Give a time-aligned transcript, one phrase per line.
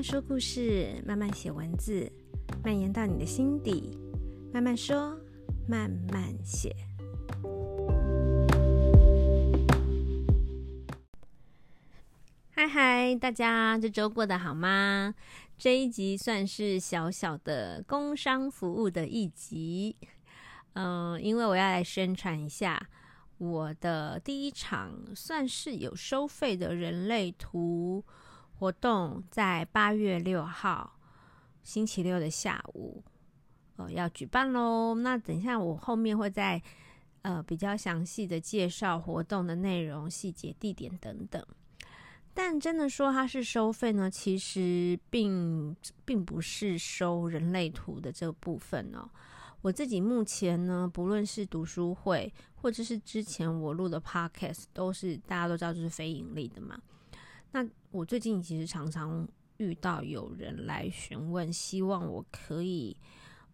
[0.00, 2.10] 慢说故事，慢慢写文字，
[2.64, 3.98] 蔓延到你的心底。
[4.50, 5.14] 慢慢说，
[5.68, 6.74] 慢慢写。
[12.48, 15.14] 嗨嗨，大家这周过得好吗？
[15.58, 19.94] 这一集算是小小的工商服务的一集。
[20.72, 22.88] 嗯，因为我要来宣传一下
[23.36, 28.02] 我的第一场算是有收费的人类图。
[28.60, 30.98] 活动在八月六号
[31.62, 33.02] 星期六的下午，
[33.76, 34.94] 呃，要举办喽。
[34.96, 36.62] 那等一下我后面会在
[37.22, 41.42] 呃比较详细的介绍活动的内容、细节、地点等等。
[42.34, 49.08] 但真的说它是收费呢，其实并并不是收人类图的这部分哦。
[49.62, 56.78] 我自己目前呢，不论是读书会，或者是之前我录的 podcast，都是大家都知道就是非盈利的嘛。
[57.52, 62.96] 那我最近其实常常遇到有人来询问，希望我可以，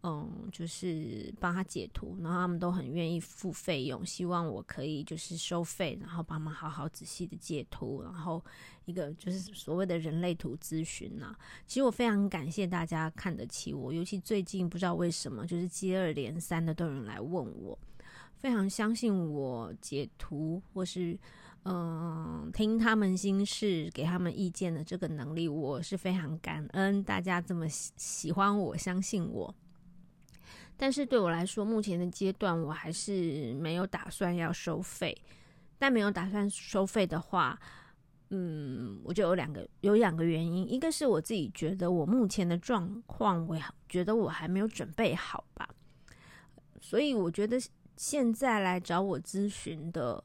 [0.03, 8.45] 嗯，就是帮他解图，然后他们都很愿意付费用，希望我可以就是收费，然后帮忙好好仔细的解图，然后
[8.84, 11.34] 一个就是所谓的人类图咨询呐。
[11.67, 17.79] 其实我非常感谢大家看得起我，尤其最近不知道为什么，就是接二连三的都有人来问我，
[18.34, 21.19] 非常相信我解图或是。
[21.69, 29.53] 嗯，听他们心事，给他们意见的这个能力，我是非常感恩大家这么喜喜欢我，相信我。
[30.77, 35.17] 但是对我来说，目前的阶段我还是没有打算要收费。
[35.77, 37.58] 但没有打算收费的话，
[38.30, 43.58] 嗯，我就有两个有两个原因，一个是我自己觉得我目前的状况，我
[43.89, 45.69] 觉得我还没有准备好吧。
[46.80, 47.58] 所以我觉得
[47.97, 50.23] 现在来找我咨询的。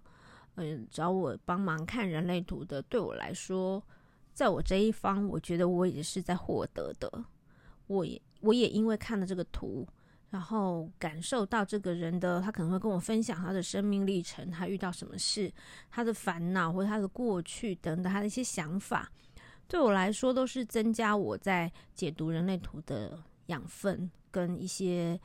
[0.56, 3.82] 嗯，找我帮忙看人类图的，对我来说，
[4.34, 7.26] 在我这一方，我觉得我也是在获得的。
[7.88, 9.88] 我也我也因为看了这个图，
[10.30, 15.52] 然后感受到这个人的，他可能会跟我分享他的生命历程，他遇到什么事，
[15.90, 19.12] 他的烦恼或者他的过去等等，他的一些想法，
[19.68, 25.20] 对我来说都是增加我在解读人类图的养分跟一些，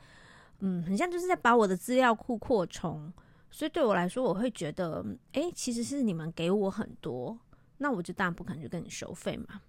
[0.59, 3.11] 嗯，很像就是在把我的资料库扩充。
[3.57, 7.35] 所以对我来说，我会觉得，诶，其实是你们给我很多，
[7.79, 9.59] 那我就当然不可能去跟你收费嘛。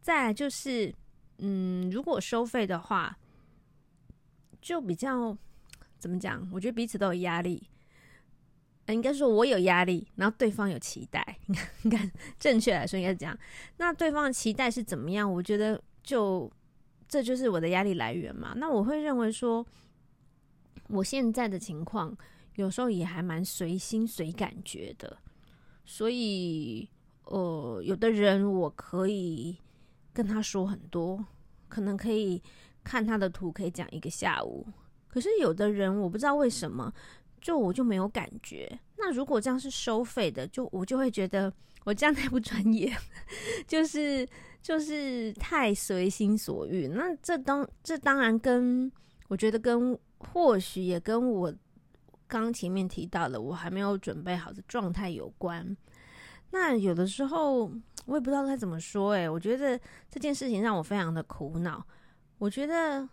[0.00, 0.90] 再就是，
[1.36, 3.18] 嗯，如果收费的话，
[4.62, 5.36] 就比较
[5.98, 6.48] 怎么讲？
[6.50, 7.68] 我觉得彼此都有压力。
[8.86, 11.38] 应该说我有压力，然后对方有期待。
[11.82, 13.38] 应该正确来说应该是这样。
[13.76, 15.30] 那对方的期待是怎么样？
[15.30, 16.50] 我觉得就
[17.06, 18.54] 这就是我的压力来源嘛。
[18.56, 19.66] 那我会认为说，
[20.88, 22.16] 我现在的情况。
[22.60, 25.16] 有时候也还蛮随心随感觉的，
[25.86, 26.86] 所以
[27.24, 29.56] 呃，有的人我可以
[30.12, 31.24] 跟他说很多，
[31.68, 32.42] 可能可以
[32.84, 34.66] 看他的图，可以讲一个下午。
[35.08, 36.92] 可是有的人我不知道为什么，
[37.40, 38.78] 就我就没有感觉。
[38.98, 41.50] 那如果这样是收费的，就我就会觉得
[41.84, 42.94] 我这样太不专业，
[43.66, 44.28] 就是
[44.60, 46.88] 就是太随心所欲。
[46.88, 48.92] 那这当这当然跟
[49.28, 51.50] 我觉得跟或许也跟我。
[52.38, 55.76] 刚前面提到的，我还没有准备好的状态有关。
[56.52, 57.64] 那有的时候
[58.06, 61.84] 我也不知道该怎么说，诶，我觉得这件事情让我非常的苦恼。
[62.38, 63.08] 我觉得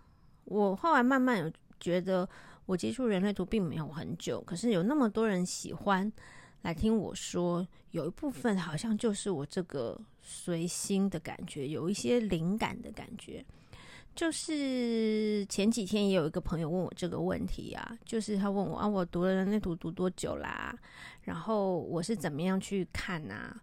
[0.45, 2.27] 我后来慢慢有觉得，
[2.65, 6.11] 我接触人类图并没有很久，可是有那么多人喜欢
[6.61, 13.45] 来听我说，有一部分好像就是我这个随心的感觉，有一些灵感的感觉。
[14.17, 20.75] 就是前几天也有一个朋友问我这个问题啊，就是他问我啊，我读了人类图读多久啦？
[21.21, 23.55] 然后我是怎么样去看啊？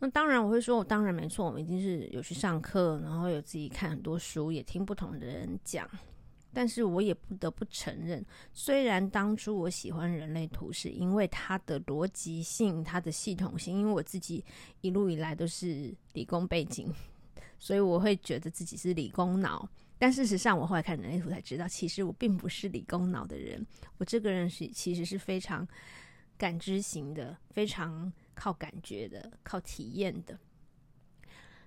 [0.00, 5.88] 那当然我会说，我当然没错，我们一定是有去上课，然后有自己看很多书，也听不同的人讲。
[6.52, 8.22] 但是我也不得不承认，
[8.52, 14.44] 虽然当初我喜欢人类图是因为它的逻辑性、它的系统性，因为我自己
[14.82, 16.92] 一路以来都是理工背景。
[17.62, 23.64] 所以我会觉得自己是理工脑，但事实上我后来看人类图才知道，其实我并不是理工脑的人。
[23.98, 25.64] 我这个人是其实是非常
[26.36, 30.36] 感知型的，非常靠感觉的，靠体验的。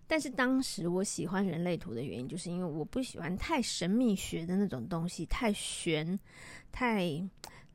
[0.06, 6.19] 但是当时我喜欢人类图的原因，就是因为我不喜欢太神秘学的那种东西，太玄，
[6.74, 7.09] 太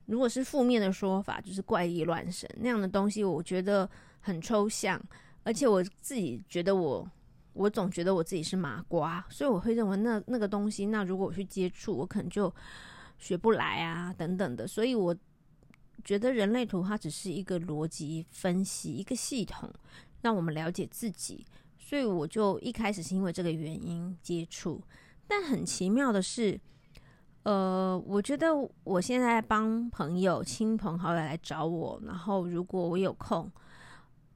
[0.04, 3.88] 如果是负面的说法，就是怪力乱神那样的东西，我觉得
[4.20, 5.02] 很抽象，
[5.42, 7.10] 而且我自己觉得我。
[7.60, 12.50] 我总觉得我自己是麻瓜，所以我会认为那那个东西，那如果我去接触，我可能就
[13.18, 14.66] 学不来啊，等等的。
[14.66, 15.14] 所以我
[16.02, 19.70] 觉得人类图它只是一个逻辑分析，一个系统，
[20.22, 21.44] 让我们了解自己。
[21.76, 24.82] 所以我就一开始是因为这个原因接触。
[25.28, 26.58] 但很奇妙的是，
[27.42, 28.48] 呃，我觉得
[28.84, 33.52] 我现在帮朋友、亲朋好友来找我，然后如果我有空，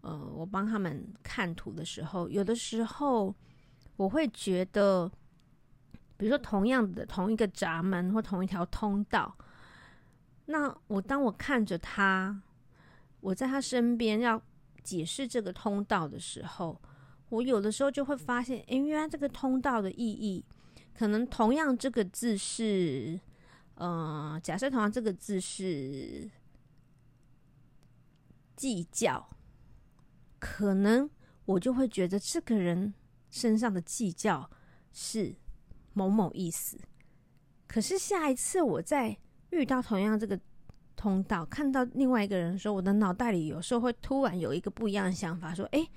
[0.04, 3.34] 呃，我帮他们看图的时候，有的时候
[3.96, 5.10] 我会觉得，
[6.18, 9.34] 比如说同样的同一个闸门或同一条通道，
[10.44, 12.42] 那我当我看着他，
[13.20, 14.40] 我在他身边要
[14.82, 16.78] 解释这个通道的时候，
[17.30, 20.44] 我有的时候就会发现，诶，原来这个通道的意义。
[20.92, 23.18] 可能同样这个字是，
[23.76, 26.30] 呃，假设同样这个字是
[28.54, 29.28] 计较，
[30.44, 31.08] 可能
[31.46, 32.92] 我就会觉得这个人
[33.30, 34.50] 身上的计较
[34.92, 35.34] 是
[35.94, 36.78] 某某意思。
[37.66, 39.16] 可是下一次我再
[39.52, 40.38] 遇到同样这个
[40.94, 45.88] 通道，看到另外一个人的时候，我的脑袋里有时候会突然有一个不一样的想法，说：“诶，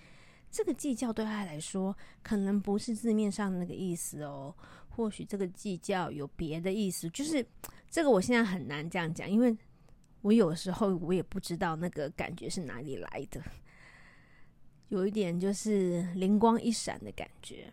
[0.50, 4.56] 这个计较对他来说，可能不是字面上那个意思哦。”
[4.88, 7.46] 或许这个计较有别的意思，就是
[7.90, 9.56] 这个我现在很难这样讲，因为
[10.22, 13.42] 我有时候我也不知道那个感觉是哪里来的，
[14.89, 17.72] 有一点就是灵光一闪的感觉，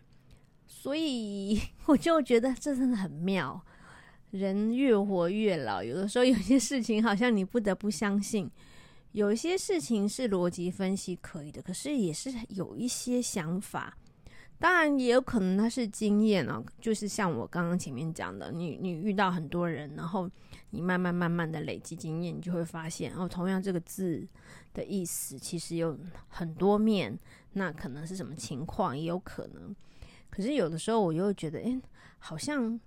[0.67, 3.61] 所以 我就觉得这真的很妙。
[4.31, 8.51] 人越活越老，有的时候有些事情好像你不得不相信，
[9.13, 13.97] 有一些事情是逻辑分析可以的，可是也是有一些想法。
[14.57, 20.29] 当然也有可能他是经验哦，就是像我刚刚前面讲的，你你遇到很多人，然后
[20.69, 24.25] 你慢慢慢慢的累积经验，你就会发现哦，同样这个字
[24.73, 25.97] 的意思其实有
[26.27, 27.17] 很多面，
[27.53, 29.75] 那可能是什么情况也有可能。
[30.29, 31.79] 可是有的时候我又觉得，诶，
[32.19, 32.79] 好像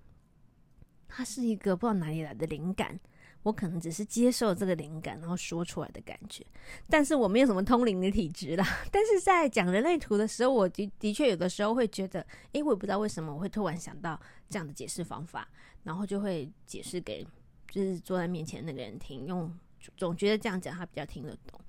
[1.07, 2.99] 它是一个不知道哪里来的灵感。
[3.43, 6.45] 我可能只是接受这个灵感，然后说出来的感觉，
[6.89, 8.65] 但是我没有什么通灵的体质啦。
[8.91, 12.19] 但是在讲人类图的时候，我的的确有的时候会觉得，
[12.51, 14.19] 诶，我也不知道为什么我会突然想到
[14.49, 15.47] 这样的解释方法，
[15.83, 17.25] 然后就会解释给
[17.71, 19.49] 就是坐在面前那个人听，用
[19.95, 21.59] 总觉得这样讲他比较听得懂。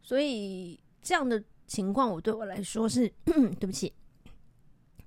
[0.00, 3.92] 所以这样的情况，我对我来说是 对不起，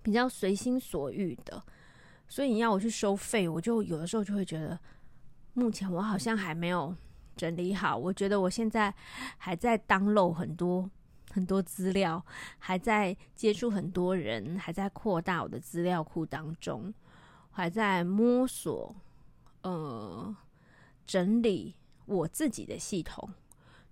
[0.02, 1.64] 比较随心所欲的。
[2.28, 4.78] 所以你要我去收费，我就有的时候就会觉得。
[5.58, 6.96] 目前我好像还没有
[7.36, 8.94] 整理好，我觉得我现在
[9.40, 10.88] 还在 download 很多
[11.32, 12.24] 很多资料，
[12.60, 16.94] 还在接触很多人，还在扩大我的资料库当中，
[17.50, 18.96] 还在摸索，
[19.64, 20.36] 呃，
[21.08, 21.76] 整理
[22.06, 23.28] 我自己的系统。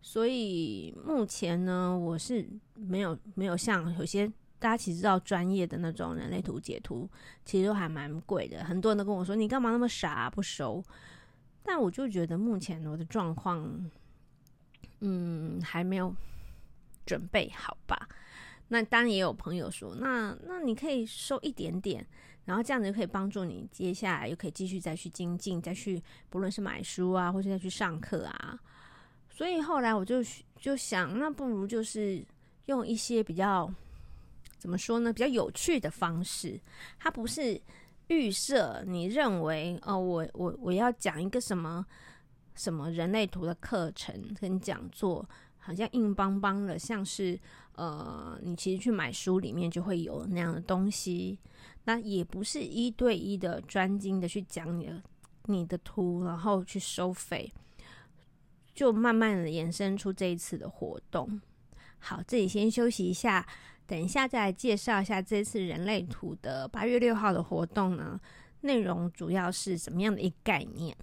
[0.04, 4.28] 所以目前呢，我是没有没有像有些
[4.60, 7.10] 大家其实知道专业的那种人类图解图，
[7.44, 10.84] 其实都还蛮贵的，很多人都跟我说：“你干嘛那么傻，不收？”
[11.68, 13.90] 但我就觉得目前我的状况，
[15.00, 16.16] 嗯，还没有
[17.08, 18.08] 准备好吧。
[18.68, 22.06] 那当然也有朋友说，那那你可以收一点点，
[22.46, 28.60] 然后这样子就可以帮助你接下来又可以继续再去精进，再去不论是买书啊，或者再去上课啊。
[29.32, 30.24] 所以后来我就
[30.58, 32.24] 就想，那不如就是
[32.68, 33.68] 用一些比较
[34.60, 36.62] 怎么说呢，比较有趣的方式，
[37.00, 37.60] 它不是。
[38.08, 41.86] 预设你认为哦，我我我要讲一个什么
[42.54, 47.40] 什么人类图的课程跟讲座，好像硬邦邦的，像是
[47.74, 51.40] 呃，你其实去买书里面就会有那样的东西。
[51.86, 55.04] 那也不是一对一的专精的去讲你的
[55.46, 57.52] 你的图，然后去收费，
[58.74, 61.42] 就慢慢的延伸出这一次的活动。
[62.00, 63.46] 好，这里先休息一下。
[63.88, 68.20] 等一下，再来介绍一下这次人类图的八月六号的活动呢，
[68.62, 70.96] 内容主要是什么样的一个概念？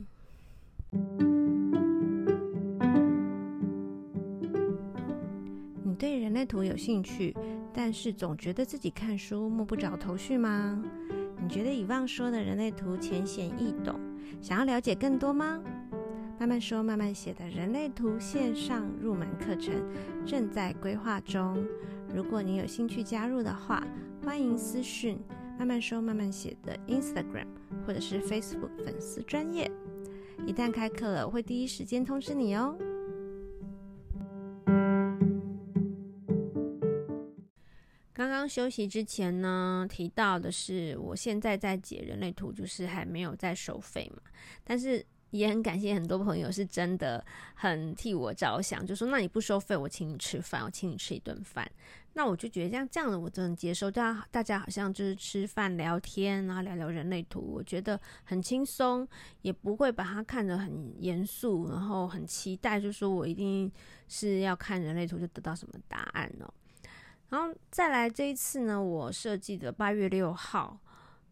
[5.84, 7.32] 你对人类图有兴趣，
[7.72, 10.82] 但是总觉得自己看书摸不着头绪吗？
[11.40, 14.00] 你觉得以往说的人类图浅显易懂，
[14.40, 15.62] 想要了解更多吗？
[16.38, 19.72] 慢慢说慢慢写的人类图线上入门课程
[20.26, 21.64] 正在规划中。
[22.14, 23.82] 如果你有兴趣加入的话，
[24.22, 25.18] 欢迎私讯
[25.58, 27.46] 慢慢说慢慢写的 Instagram
[27.86, 29.70] 或者是 Facebook 粉丝专业。
[30.46, 32.76] 一旦开课了，我会第一时间通知你哦。
[38.12, 44.22] 刚刚休息之前呢，提到的是我现在在解人类图，就是还没有在收费嘛，
[44.62, 45.04] 但是。
[45.32, 47.22] 也很感谢很多朋友是真的
[47.54, 51.70] 很替我着想，就说那你不收费，我请你吃饭，我请你吃一顿饭。
[52.14, 53.90] 那我就觉得这样这样的我都能接受。
[53.90, 59.08] 大家大家好像就是吃饭聊天，然后聊聊人类图，我觉得很轻松，
[59.40, 63.72] 也不会把它看得很严肃，然后很期待，就说我一定
[64.08, 66.54] 是要看人类图就得到什么答案哦。
[67.30, 70.78] 然后再来这一次呢，我设计的八月六号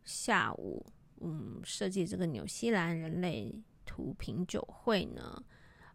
[0.03, 0.83] 下午，
[1.21, 3.55] 嗯，设计这个纽西兰人类
[3.91, 5.43] 图品酒会呢，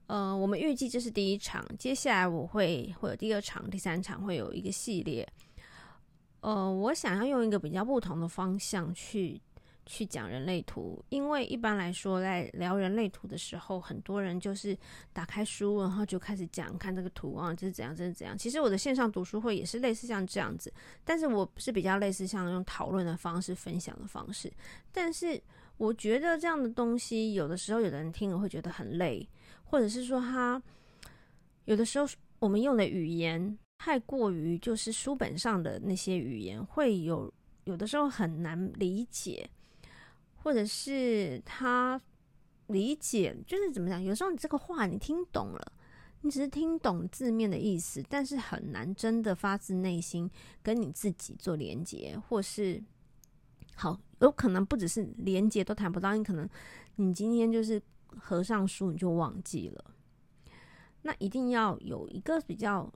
[0.08, 5.26] 呃，我们预计这是第一场，接下来我会会有第二场、第三场，会有一个系列。
[6.42, 9.42] 呃，我想要用一个比较不同的方向去
[9.86, 14.78] 去讲人类图，因为一般来说，在聊人类图的时候，很多人就是
[15.14, 18.38] 打开书，然后就开始讲，看这个图啊，这是怎样，这是怎样。
[18.38, 20.72] 其实我的线上读书会也是类似像这样子，
[21.06, 24.52] 但是我是比较类似像用讨论的方式、分享的方式。
[24.92, 25.42] 但是
[25.78, 29.28] 我觉得这样的东西，有的时候有的人听了会觉得很累，
[29.64, 30.62] 或者是说他
[31.66, 32.08] 有的时候
[32.40, 33.58] 我们用的语言。
[33.78, 37.32] 太过于就是书本上的那些语言，会有
[37.66, 39.48] 有的时候很难理解，
[40.38, 42.02] 或者是他
[42.68, 44.02] 理解就是怎么讲？
[44.02, 45.74] 有时候你这个话你听懂了，
[46.22, 50.32] 你只是听懂字面的意思，但是很难真的发自内心
[50.64, 52.82] 跟你自己做连接，或是
[53.76, 56.50] 好有可能不只是连接都谈不到，你可能
[56.96, 57.82] 你今天就是
[58.18, 59.86] 合上书你就忘记了，
[61.04, 62.92] 那一定要有一个比较。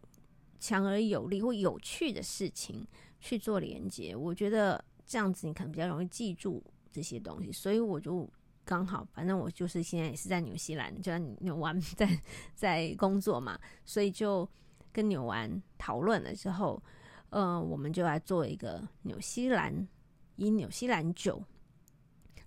[0.61, 2.85] 强而有力或有趣的事情
[3.21, 7.49] 去做连接，我觉得这样子你可能比较容易记住这些东西。
[7.49, 8.29] 所以我就
[8.65, 12.21] 刚好，反正我就是现在也是在纽西兰，就在纽湾在
[12.53, 14.45] 在工作嘛，所以就
[14.91, 16.83] 跟纽湾讨论了之后，
[17.29, 19.87] 呃，我们就来做一个纽西兰
[20.39, 21.43] 以纽西兰酒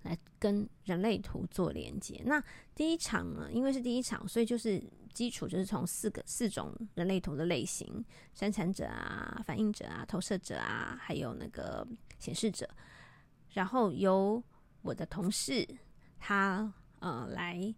[0.03, 2.23] 来跟人类图做连接。
[2.25, 2.43] 那
[2.75, 4.83] 第一场呢，因为是第一场，所以就是。
[5.13, 11.87] 基础就是从四个四种人类图的类型：生产者啊、反映者啊、投射者啊，还有那个
[12.19, 12.67] 显示者。
[13.51, 14.43] 然后由
[14.81, 15.69] 我的同事
[16.19, 17.75] 他呃来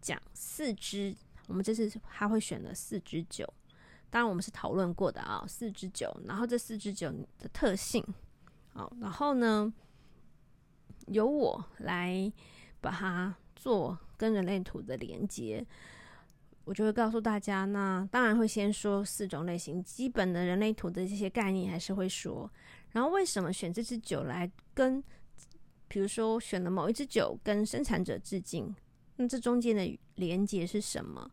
[0.00, 1.14] 讲四支，
[1.46, 3.46] 我们这次他会选了四支酒，
[4.08, 6.10] 当然我们是讨论过的啊，四支酒。
[6.24, 8.02] 然后这四支酒的特性，
[8.72, 9.72] 好，然后呢
[11.08, 12.32] 由我来
[12.80, 15.66] 把它做跟人类图的连接。
[16.64, 22.48] 我就会告诉大家，那当然会先说四种类型，基本的人类图的这些概念还是会说。
[22.92, 25.02] 然后为什么选这支酒来跟，
[25.88, 28.72] 比如说选了某一支酒跟生产者致敬，
[29.16, 31.28] 那这中间的连接是什么？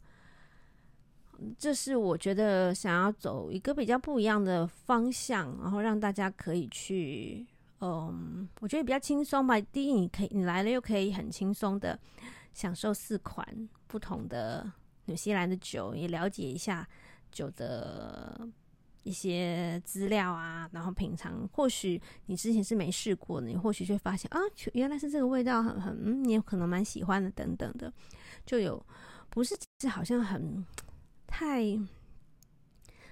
[1.57, 7.45] 这是我觉得想要走一个比较不一样的方向，然后让大家可以去，
[7.81, 9.59] 嗯，我觉得比较轻松吧。
[9.59, 11.99] 第一，你可以你来了又可以很轻松的
[12.53, 14.71] 享受四款不同的。
[15.05, 16.87] 纽西兰的酒，也了解一下
[17.31, 18.47] 酒的
[19.01, 21.49] 一些资料啊，然后品尝。
[21.51, 24.39] 或许你之前是没试过的，你或许就发现啊，
[24.73, 27.91] 原来是这个味道很很，你有可能蛮喜欢的，等等的，
[28.45, 28.85] 就有
[29.31, 30.63] 不是是好像很
[31.39, 31.63] 太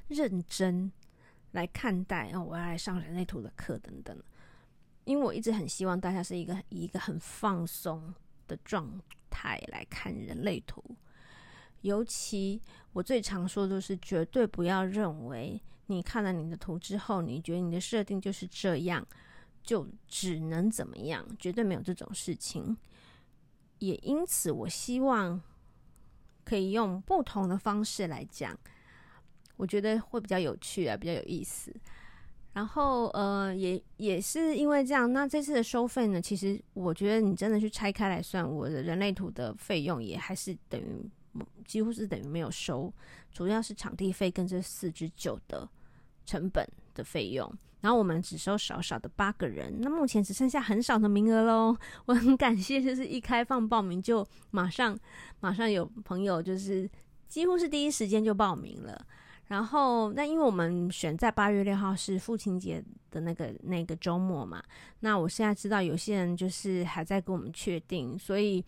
[0.10, 0.92] 认真
[1.52, 4.22] 来看待哦，我要来上人类图的课等等。
[5.06, 8.14] 因为我一直很希望大家是一个一个很放松
[8.46, 10.84] 的状态来看人类图。
[11.84, 19.08] 尤其我最常说的就是，绝对不要认为你看了你的图之后，你觉得你的设定就是这样，
[19.64, 22.76] 就只能怎么样，绝对没有这种事情。
[23.80, 25.42] 也因此，我希望
[26.48, 28.58] 可以用不同的方式来讲，
[29.58, 31.74] 我觉得会比较有趣啊，比较有意思。
[32.54, 41.10] 然后，呃，也也是因为这样，那这次的收费呢，其实我觉得你真的去拆开来算，我的人类图的费用也还是等于。
[41.66, 42.92] 几乎是等于没有收，
[43.32, 45.70] 主要是场地费跟这四支酒的
[46.26, 47.48] 成本的费用。
[47.82, 51.78] 然后我们只收少少的八个人，那目前只剩下很少的名额喽。
[52.06, 54.98] 我很感谢，就是一开放报名就马上
[55.40, 56.90] 马上有朋友，就是
[57.28, 59.00] 几乎是第一时间就报名了。
[59.48, 64.62] 然后那因为我们选在八月六号是父亲节的那个那个周末嘛，
[65.00, 68.64] 那我现在知道有些人就是还在跟我们确定，所以。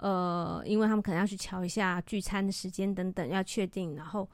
[0.00, 3.96] 呃，因为他们可能要去瞧一下聚餐的时间等等，要确定。
[3.96, 4.30] 然后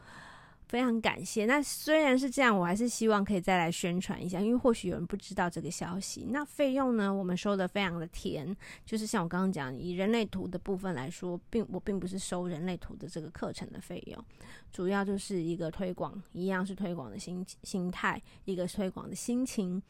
[0.68, 1.46] 非常感谢。
[1.46, 6.26] 那虽然是这样，我还是希望可以再来宣传一下，因为或许有人不知道这个消息。
[6.30, 14.24] 那费用呢，我们收的非常的甜，就是像我刚刚讲，以人类图的部分来说，并我并不是收人类图的这个课程的费用，
[14.72, 19.82] 主要就是一个推广，一样是推广的心心态，一个推广的心情。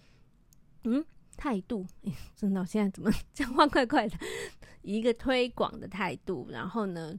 [0.84, 1.04] 嗯。
[1.36, 1.84] 态度，
[2.36, 4.16] 真的，现在怎么 讲话怪怪的？
[4.82, 7.12] 一个推广的态度，然后呢，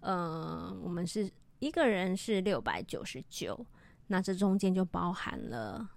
[0.00, 3.64] 呃，我们是一个人是六百九十九，
[4.08, 5.88] 那这中间就包含了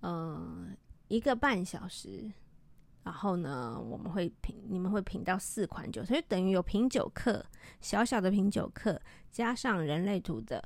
[0.00, 0.68] 呃
[1.08, 2.30] 一个半小时，
[3.04, 7.44] 然后呢，我们会品，你们会品到四款酒，所以等于有品酒课，
[7.80, 10.62] 小小的品酒课，加上人类图的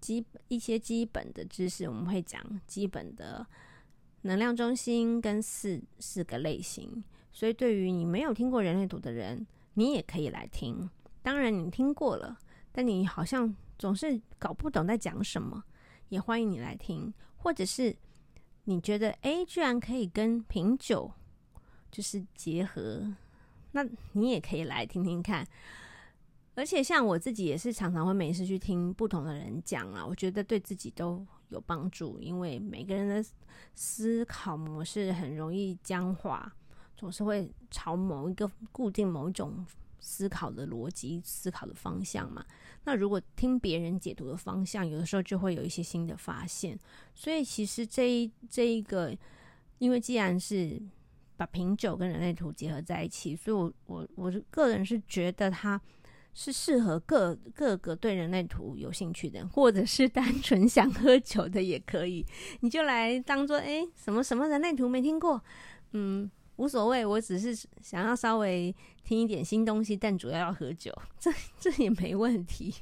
[0.00, 3.46] 基一些基本的知识，我们会讲基本的
[4.22, 7.02] 能量中心跟四四个类型。
[7.32, 10.88] 所以，对于你没有听过人类图的人，你也可以来听。
[11.22, 12.36] 当然，你听过了，
[12.72, 15.62] 但你好像总是搞不懂在讲什么，
[16.08, 17.12] 也欢迎你来听。
[17.36, 17.96] 或者是
[18.64, 21.10] 你觉得，哎，居然可以跟品酒
[21.90, 23.14] 就是结合，
[23.72, 25.46] 那你也可以来听听看。
[26.54, 33.30] 而且，像我自己也是常常会没事去听不同的人讲啊，我觉得对自己都有帮助，因为每个人的
[33.74, 36.52] 思考模式很容易僵化。
[36.96, 39.64] 总是会朝某一个固定某一种
[40.00, 42.44] 思考的逻辑、思考的方向嘛。
[42.84, 46.78] 那如果听别人解读的方向，有的时候就会有一些新的发现。
[47.14, 49.14] 所以其实这一这一个，
[49.78, 50.80] 因为既然是
[51.36, 55.80] 把品酒跟人类图结合在一起，所以我我我个人是觉得它
[56.32, 62.24] 是适合各各个对人类图有兴趣的，或者是单纯想喝酒的也可以。
[62.60, 65.42] 你就来当做诶什么什么人类图没听过，
[65.92, 66.30] 嗯。
[66.58, 72.74] 无所谓，我只是想要稍微听一点新东西，但主要要喝酒，这这也没问题。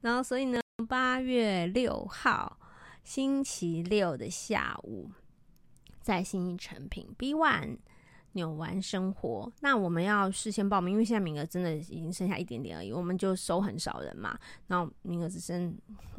[0.00, 2.58] 然后，所以呢，八月六号
[3.02, 5.08] 星期六的下午，
[6.00, 7.78] 在新一成品 B One。
[8.32, 14.38] 扭完生活，那我们要事先报名，因为现在名额真的已经剩下一点点而已，我们就收很少人嘛。
[14.68, 15.74] 然后名额只剩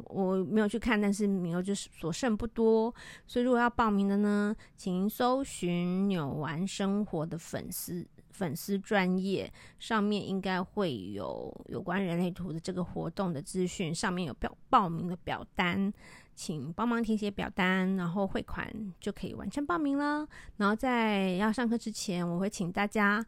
[0.05, 2.93] 我没有去看，但是名额就是所剩不多，
[3.25, 8.05] 所以如果要报名的呢，请搜寻扭完生活的粉丝
[8.41, 15.93] 粉丝专页，上面应该会有有关人类图的这个活动的资讯，上面有表报名的表单。
[16.33, 18.67] 请帮忙填写表单，然后汇款
[18.99, 20.27] 就可以完成报名了。
[20.57, 23.23] 然后在要上课之前，我会请大家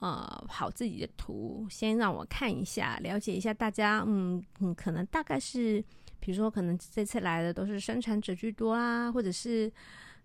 [0.00, 4.04] 呃跑自己的图，先让我看一下，了解一下大家。
[4.06, 5.82] 嗯嗯，可能大概是，
[6.20, 9.72] 比如说可能这次来的都是生产者居多啊，或者是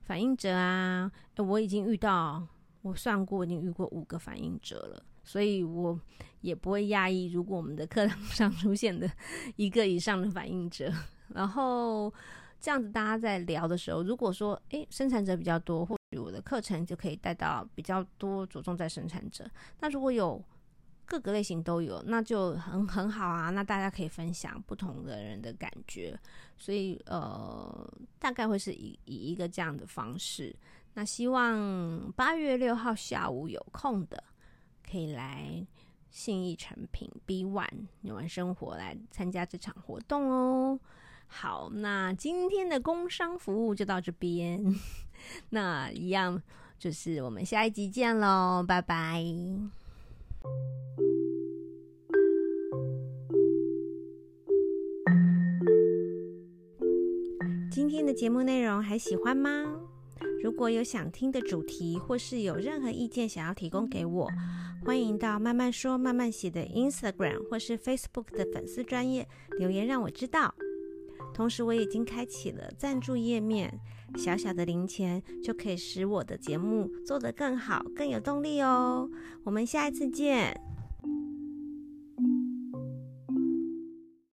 [0.01, 1.09] 反映者啊。
[1.37, 2.45] 我已经遇到，
[2.83, 5.99] 我算过，已经遇过五个反应者了，所以我
[6.41, 9.09] 也不会讶异，如果我们的课堂上出现的
[9.55, 10.93] 一个以上的反应者。
[11.29, 12.13] 然后
[12.59, 19.49] 这样子，大家在聊的时候，如果说诶生产者比较多，或许我的课程就可以带到比较多，着重在生产者。
[19.79, 20.43] 那如果有
[21.05, 23.49] 各个类型都有，那就很很好啊。
[23.49, 26.19] 那大家可以分享不同的人的感觉，
[26.57, 30.53] 所以呃，大概会是以以一个这样的方式。
[30.95, 34.23] 那希望八月六号下午有空的，
[34.89, 35.65] 可以来
[36.11, 40.79] 信义诚品 B One 纽玩生活来参加这场活动哦。
[41.25, 44.63] 好，那今天的工商服务就到这边。
[45.49, 46.39] 那一样
[46.77, 49.23] 就是我们下一集见喽，拜拜。
[57.71, 59.82] 今天的节目内容还喜欢吗？
[60.43, 64.29] 如果有想听的主题，或是有任何意见想要提供给我，
[64.83, 69.25] 欢迎到慢慢说慢慢写的 Instagram 或是 Facebook 的粉丝专页
[69.57, 70.53] 留言让我知道。
[71.33, 73.79] 同时，我已经开启了赞助页面，
[74.17, 79.09] 小小的零钱就可以使我的节目做得更好、更有动力哦。
[79.45, 80.72] 我们下一次见。